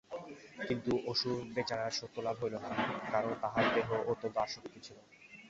কিন্তু 0.67 0.91
অসুর-বেচারার 1.07 1.91
সত্যলাভ 1.91 2.35
হইল 2.41 2.55
না 2.63 2.69
কারণ 3.11 3.31
তাহার 3.41 3.65
দেহে 3.73 3.97
অত্যন্ত 4.11 4.35
আসক্তি 4.37 4.79
ছিল। 4.79 4.97